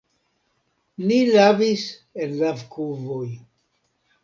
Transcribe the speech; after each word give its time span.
Ni 1.09 1.19
lavis 1.35 1.85
en 2.23 2.35
lavkuvoj. 2.41 3.31